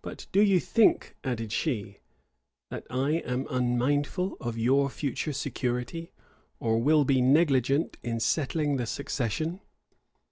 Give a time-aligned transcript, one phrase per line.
[0.00, 1.98] "But do you think," added she,
[2.70, 6.12] "that I am unmindful of your future security,
[6.60, 9.60] or will be negligent in settling the succession?